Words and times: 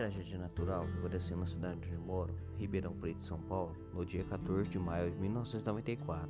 tragédia 0.00 0.38
natural 0.38 0.86
aconteceu 0.98 1.36
na 1.36 1.44
cidade 1.44 1.78
onde 1.84 1.98
moro, 1.98 2.34
Ribeirão 2.56 2.94
Preto, 2.94 3.22
São 3.22 3.38
Paulo, 3.38 3.76
no 3.92 4.06
dia 4.06 4.24
14 4.24 4.70
de 4.70 4.78
maio 4.78 5.10
de 5.10 5.18
1994. 5.18 6.26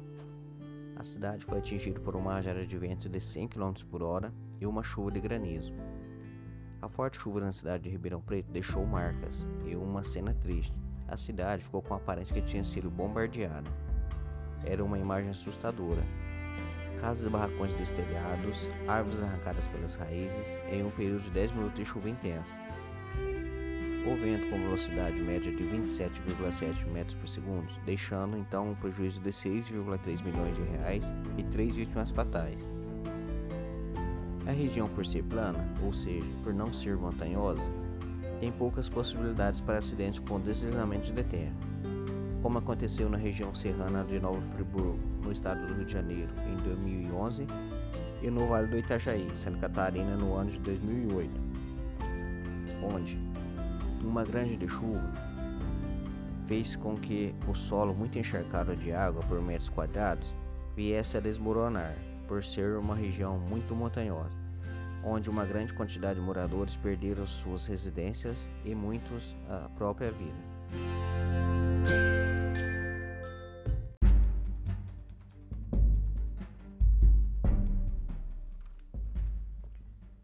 A 0.96 1.04
cidade 1.04 1.44
foi 1.44 1.58
atingida 1.58 2.00
por 2.00 2.16
uma 2.16 2.32
rajada 2.32 2.66
de 2.66 2.76
vento 2.76 3.08
de 3.08 3.20
100 3.20 3.46
km 3.46 3.72
por 3.88 4.02
hora 4.02 4.34
e 4.60 4.66
uma 4.66 4.82
chuva 4.82 5.12
de 5.12 5.20
granizo. 5.20 5.72
A 6.82 6.88
forte 6.88 7.20
chuva 7.20 7.38
na 7.38 7.52
cidade 7.52 7.84
de 7.84 7.90
Ribeirão 7.90 8.20
Preto 8.20 8.50
deixou 8.50 8.84
marcas 8.84 9.46
e 9.64 9.76
uma 9.76 10.02
cena 10.02 10.34
triste. 10.42 10.74
A 11.06 11.16
cidade 11.16 11.62
ficou 11.62 11.80
com 11.80 11.94
a 11.94 11.98
aparência 11.98 12.34
que 12.34 12.42
tinha 12.42 12.64
sido 12.64 12.90
bombardeada. 12.90 13.70
Era 14.64 14.84
uma 14.84 14.98
imagem 14.98 15.30
assustadora. 15.30 16.02
Casas 17.00 17.24
e 17.24 17.30
barracões 17.30 17.72
destelhados, 17.74 18.66
árvores 18.88 19.22
arrancadas 19.22 19.68
pelas 19.68 19.94
raízes 19.94 20.58
em 20.72 20.82
um 20.82 20.90
período 20.90 21.22
de 21.22 21.30
10 21.30 21.52
minutos 21.52 21.76
de 21.76 21.84
chuva 21.84 22.10
intensa. 22.10 22.52
O 24.06 24.16
vento 24.16 24.48
com 24.48 24.58
velocidade 24.58 25.20
média 25.20 25.52
de 25.52 25.62
27,7 25.62 26.86
metros 26.90 27.14
por 27.14 27.28
segundo, 27.28 27.68
deixando 27.84 28.36
então 28.38 28.70
um 28.70 28.74
prejuízo 28.74 29.20
de 29.20 29.30
6,3 29.30 30.24
milhões 30.24 30.56
de 30.56 30.62
reais 30.62 31.04
e 31.36 31.42
três 31.44 31.76
vítimas 31.76 32.10
fatais. 32.10 32.58
A 34.46 34.52
região 34.52 34.88
por 34.88 35.04
ser 35.04 35.22
plana, 35.24 35.64
ou 35.84 35.92
seja, 35.92 36.26
por 36.42 36.54
não 36.54 36.72
ser 36.72 36.96
montanhosa, 36.96 37.70
tem 38.40 38.50
poucas 38.50 38.88
possibilidades 38.88 39.60
para 39.60 39.78
acidentes 39.78 40.18
com 40.20 40.40
deslizamento 40.40 41.12
de 41.12 41.22
terra, 41.22 41.52
como 42.42 42.58
aconteceu 42.58 43.08
na 43.10 43.18
região 43.18 43.54
serrana 43.54 44.02
de 44.04 44.18
Nova 44.18 44.40
Friburgo, 44.54 44.98
no 45.22 45.30
estado 45.30 45.66
do 45.66 45.74
Rio 45.74 45.84
de 45.84 45.92
Janeiro, 45.92 46.30
em 46.46 46.56
2011, 46.56 47.46
e 48.22 48.30
no 48.30 48.48
Vale 48.48 48.68
do 48.68 48.78
Itajaí, 48.78 49.30
Santa 49.36 49.58
Catarina, 49.58 50.16
no 50.16 50.34
ano 50.34 50.50
de 50.50 50.58
2008, 50.58 51.30
onde 52.82 53.18
uma 54.02 54.24
grande 54.24 54.56
de 54.56 54.68
chuva 54.68 55.12
fez 56.46 56.74
com 56.74 56.96
que 56.96 57.34
o 57.46 57.54
solo 57.54 57.94
muito 57.94 58.18
encharcado 58.18 58.74
de 58.74 58.92
água 58.92 59.22
por 59.28 59.40
metros 59.40 59.68
quadrados 59.68 60.26
viesse 60.74 61.16
a 61.16 61.20
desmoronar, 61.20 61.94
por 62.26 62.42
ser 62.42 62.76
uma 62.76 62.96
região 62.96 63.38
muito 63.38 63.74
montanhosa, 63.74 64.36
onde 65.04 65.30
uma 65.30 65.44
grande 65.44 65.72
quantidade 65.72 66.16
de 66.16 66.20
moradores 66.20 66.74
perderam 66.76 67.26
suas 67.26 67.66
residências 67.66 68.48
e 68.64 68.74
muitos 68.74 69.36
a 69.48 69.68
própria 69.76 70.10
vida. 70.10 71.29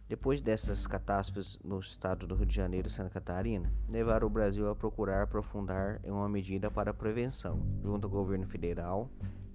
Depois 0.08 0.40
dessas 0.40 0.86
catástrofes 0.86 1.58
no 1.64 1.80
estado 1.80 2.28
do 2.28 2.36
Rio 2.36 2.46
de 2.46 2.54
Janeiro 2.54 2.86
e 2.86 2.90
Santa 2.90 3.10
Catarina, 3.10 3.72
levaram 3.88 4.28
o 4.28 4.30
Brasil 4.30 4.70
a 4.70 4.74
procurar 4.74 5.22
aprofundar 5.22 6.00
em 6.04 6.12
uma 6.12 6.28
medida 6.28 6.70
para 6.70 6.92
a 6.92 6.94
prevenção, 6.94 7.60
junto 7.82 8.06
ao 8.06 8.10
governo 8.10 8.46
federal, 8.46 9.10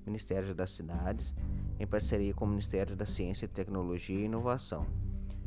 Ministério 0.05 0.53
das 0.53 0.71
Cidades, 0.71 1.33
em 1.79 1.87
parceria 1.87 2.33
com 2.33 2.43
o 2.43 2.49
Ministério 2.49 2.97
da 2.97 3.05
Ciência, 3.05 3.47
Tecnologia 3.47 4.19
e 4.19 4.25
Inovação, 4.25 4.85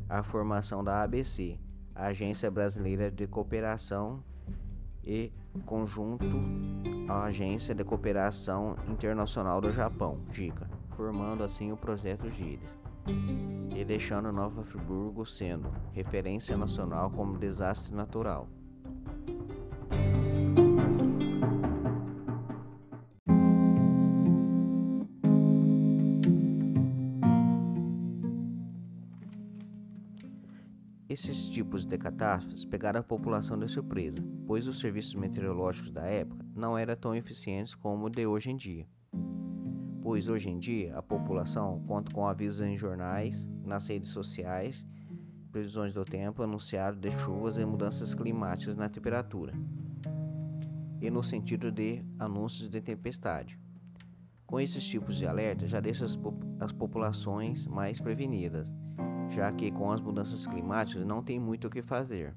a 0.09 0.23
formação 0.23 0.83
da 0.83 1.03
ABC, 1.03 1.59
a 1.93 2.07
Agência 2.07 2.49
Brasileira 2.49 3.11
de 3.11 3.27
Cooperação 3.27 4.23
e 5.03 5.31
conjunto 5.67 6.25
à 7.07 7.25
Agência 7.25 7.75
de 7.75 7.83
Cooperação 7.83 8.75
Internacional 8.87 9.61
do 9.61 9.71
Japão, 9.71 10.17
JICA, 10.31 10.67
formando 10.95 11.43
assim 11.43 11.71
o 11.71 11.77
projeto 11.77 12.27
GIRES 12.31 12.84
e 13.07 13.83
deixando 13.83 14.31
Nova 14.31 14.63
Friburgo 14.63 15.25
sendo 15.25 15.69
referência 15.91 16.57
nacional 16.57 17.11
como 17.11 17.37
desastre 17.37 17.93
natural. 17.93 18.47
Esses 31.07 31.47
tipos 31.49 31.85
de 31.85 31.97
catástrofes 31.97 32.65
pegaram 32.65 32.99
a 32.99 33.03
população 33.03 33.57
de 33.57 33.69
surpresa, 33.69 34.21
pois 34.45 34.67
os 34.67 34.79
serviços 34.79 35.15
meteorológicos 35.15 35.91
da 35.91 36.05
época 36.05 36.45
não 36.53 36.77
eram 36.77 36.95
tão 36.95 37.15
eficientes 37.15 37.73
como 37.73 38.07
o 38.07 38.09
de 38.09 38.25
hoje 38.25 38.51
em 38.51 38.57
dia 38.57 38.85
pois 40.05 40.27
hoje 40.27 40.51
em 40.51 40.59
dia 40.59 40.95
a 40.95 41.01
população 41.01 41.81
conta 41.87 42.13
com 42.13 42.27
avisos 42.27 42.61
em 42.61 42.77
jornais, 42.77 43.49
nas 43.65 43.87
redes 43.87 44.11
sociais, 44.11 44.85
previsões 45.51 45.95
do 45.95 46.05
tempo, 46.05 46.43
anunciado 46.43 46.99
de 46.99 47.09
chuvas 47.09 47.57
e 47.57 47.65
mudanças 47.65 48.13
climáticas 48.13 48.75
na 48.75 48.87
temperatura, 48.87 49.51
e 51.01 51.09
no 51.09 51.23
sentido 51.23 51.71
de 51.71 52.05
anúncios 52.19 52.69
de 52.69 52.79
tempestade. 52.81 53.59
Com 54.45 54.59
esses 54.59 54.85
tipos 54.85 55.15
de 55.15 55.25
alerta, 55.25 55.65
já 55.65 55.79
deixa 55.79 56.05
as, 56.05 56.15
as 56.59 56.71
populações 56.71 57.65
mais 57.65 57.99
prevenidas, 57.99 58.71
já 59.31 59.51
que 59.51 59.71
com 59.71 59.91
as 59.91 60.01
mudanças 60.01 60.45
climáticas 60.45 61.03
não 61.03 61.23
tem 61.23 61.39
muito 61.39 61.65
o 61.65 61.71
que 61.71 61.81
fazer, 61.81 62.35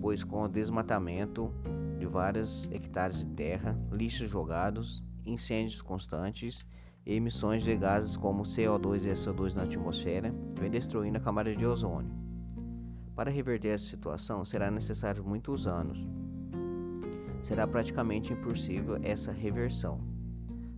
pois 0.00 0.22
com 0.22 0.44
o 0.44 0.48
desmatamento 0.48 1.52
de 1.98 2.06
vários 2.06 2.70
hectares 2.70 3.18
de 3.18 3.26
terra, 3.34 3.76
lixos 3.90 4.30
jogados, 4.30 5.02
incêndios 5.28 5.82
constantes 5.82 6.66
e 7.04 7.14
emissões 7.14 7.62
de 7.62 7.76
gases 7.76 8.16
como 8.16 8.42
CO2 8.42 9.04
e 9.04 9.12
SO2 9.12 9.54
na 9.54 9.62
atmosfera, 9.62 10.34
vem 10.58 10.70
destruindo 10.70 11.18
a 11.18 11.20
camada 11.20 11.54
de 11.54 11.64
ozônio. 11.64 12.10
Para 13.14 13.30
reverter 13.30 13.68
essa 13.68 13.86
situação 13.86 14.44
será 14.44 14.70
necessário 14.70 15.24
muitos 15.24 15.66
anos. 15.66 15.98
Será 17.42 17.66
praticamente 17.66 18.32
impossível 18.32 18.98
essa 19.02 19.32
reversão. 19.32 20.00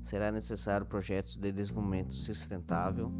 Será 0.02 0.32
necessário 0.32 0.86
projetos 0.86 1.36
de 1.36 1.52
desenvolvimento 1.52 2.14
sustentável 2.14 3.12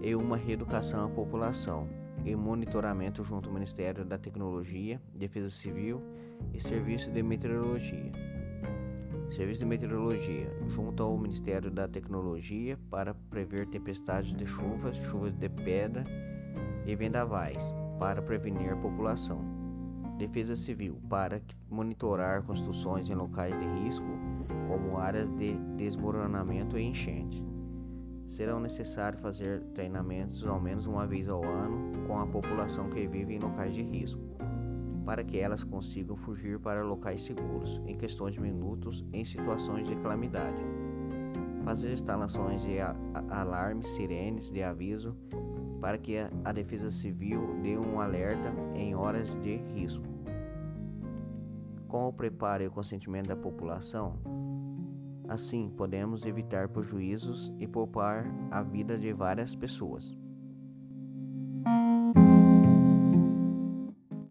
e 0.00 0.14
uma 0.16 0.36
reeducação 0.36 1.04
à 1.04 1.08
população 1.08 1.86
e 2.24 2.34
monitoramento 2.34 3.22
junto 3.22 3.48
ao 3.48 3.54
Ministério 3.54 4.04
da 4.04 4.18
Tecnologia, 4.18 5.00
Defesa 5.14 5.50
Civil 5.50 6.02
e 6.52 6.60
Serviço 6.60 7.10
de 7.10 7.22
Meteorologia. 7.22 8.31
Serviço 9.36 9.60
de 9.60 9.64
Meteorologia, 9.64 10.54
junto 10.68 11.02
ao 11.02 11.16
Ministério 11.16 11.70
da 11.70 11.88
Tecnologia, 11.88 12.78
para 12.90 13.14
prever 13.14 13.66
tempestades 13.66 14.36
de 14.36 14.46
chuvas, 14.46 14.94
chuvas 15.08 15.34
de 15.34 15.48
pedra 15.48 16.04
e 16.84 16.94
vendavais, 16.94 17.62
para 17.98 18.20
prevenir 18.20 18.70
a 18.70 18.76
população. 18.76 19.42
Defesa 20.18 20.54
Civil, 20.54 21.00
para 21.08 21.40
monitorar 21.70 22.42
construções 22.42 23.08
em 23.08 23.14
locais 23.14 23.58
de 23.58 23.64
risco, 23.82 24.06
como 24.68 24.98
áreas 24.98 25.30
de 25.36 25.54
desmoronamento 25.78 26.78
e 26.78 26.82
enchente. 26.82 27.42
Serão 28.28 28.60
necessários 28.60 29.22
fazer 29.22 29.62
treinamentos 29.74 30.46
ao 30.46 30.60
menos 30.60 30.84
uma 30.84 31.06
vez 31.06 31.26
ao 31.26 31.42
ano 31.42 32.06
com 32.06 32.18
a 32.18 32.26
população 32.26 32.90
que 32.90 33.06
vive 33.06 33.34
em 33.34 33.38
locais 33.38 33.72
de 33.72 33.82
risco 33.82 34.20
para 35.04 35.24
que 35.24 35.38
elas 35.38 35.64
consigam 35.64 36.16
fugir 36.16 36.58
para 36.58 36.82
locais 36.82 37.22
seguros 37.22 37.80
em 37.86 37.96
questões 37.96 38.34
de 38.34 38.40
minutos 38.40 39.04
em 39.12 39.24
situações 39.24 39.86
de 39.86 39.96
calamidade. 39.96 40.62
Fazer 41.64 41.92
instalações 41.92 42.62
de 42.62 42.78
alarmes, 43.30 43.88
sirenes 43.88 44.50
de 44.50 44.62
aviso 44.62 45.16
para 45.80 45.98
que 45.98 46.16
a 46.44 46.52
Defesa 46.52 46.90
Civil 46.92 47.58
dê 47.60 47.76
um 47.76 48.00
alerta 48.00 48.52
em 48.74 48.94
horas 48.94 49.34
de 49.42 49.56
risco. 49.74 50.04
Com 51.88 52.08
o 52.08 52.12
preparo 52.12 52.62
e 52.62 52.68
o 52.68 52.70
consentimento 52.70 53.26
da 53.26 53.36
população, 53.36 54.14
assim 55.28 55.68
podemos 55.76 56.24
evitar 56.24 56.68
prejuízos 56.68 57.52
e 57.58 57.66
poupar 57.66 58.24
a 58.50 58.62
vida 58.62 58.96
de 58.96 59.12
várias 59.12 59.56
pessoas. 59.56 60.16